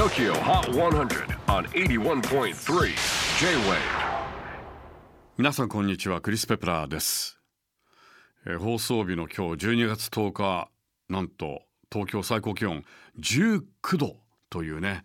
[0.00, 2.54] TOKYO HOT 100 on 81.3
[3.38, 3.76] J-WAVE
[5.36, 7.38] 皆さんこんにちはクリス・ペプラーです、
[8.46, 10.70] えー放送日の今日12月10日
[11.10, 12.82] なんと東京最高気温
[13.18, 13.62] 19
[13.98, 14.16] 度
[14.48, 15.02] というね、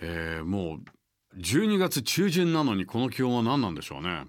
[0.00, 4.26] えーもう12月中旬なのにこの気温は何なんでしょうね。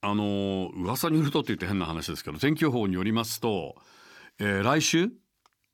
[0.00, 3.74] あのー噂によるとって言って変な話ですけど天気予報によりますと、
[4.38, 5.08] えー来週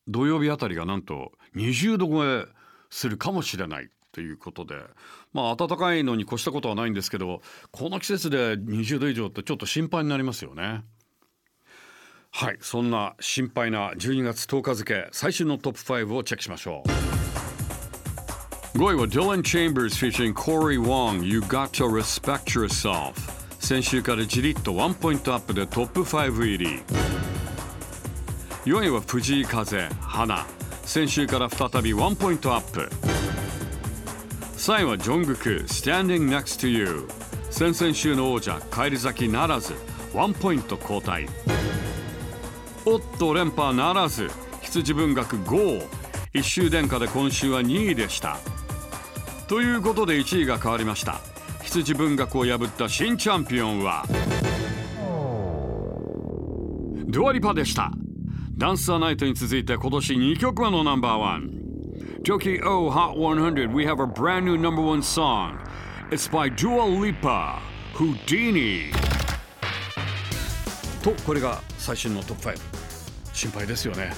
[0.09, 2.56] 土曜日あたりがなんと20度超え
[2.91, 4.77] するかもしれないということで。
[5.33, 10.85] まあ暖かいのに越したことはないんですけどこの季節で20度以上ってちょっと心配になりますよね。
[12.31, 16.89] はいそんな心配な12月10日付最新のトップ5をチェックしましょう。
[18.79, 23.15] 5位は Dylan Chambers featuring Corey Wong You Got to Respect Yourself.
[23.59, 26.81] 先週からじりっとワンポイントアップでトップ5入り。
[28.67, 30.47] 4位は藤井風花
[30.87, 32.89] 先週から再びワンポイントアップ。
[34.57, 37.09] 3位はジョングク Standing Next to You
[37.51, 39.75] 先々週の王者返り咲きならず
[40.15, 41.27] ワンポイント交代。
[42.87, 44.31] おっと連覇ならず
[44.63, 45.87] 羊文学5
[46.33, 48.39] 一周殿下で今週は2位でした。
[49.49, 51.21] ということで1位が変わりました。
[51.65, 54.05] 羊文学を破った新チャンピオンは
[57.09, 57.91] ドアリパでした。
[58.59, 61.51] ダンサーナイトに続いて今年2曲目のナンバーワン。
[62.23, 65.59] Tokyo Hot 100 we have a brand new number one song.
[66.11, 67.61] It's by Dua Lipa
[67.93, 68.93] Houdini.
[71.03, 72.57] とこれが最新のトップ5
[73.35, 74.15] 心配ですよね。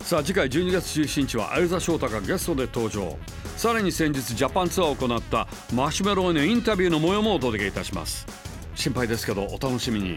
[0.00, 3.18] さあ次回12月17日は相座翔太がゲストで登場。
[3.58, 8.26] さらに先日ジャパンツアーを行ったマシュメロへのインタビューの模様もお届けいたします。
[8.74, 10.16] 心配ですけどお楽しみに。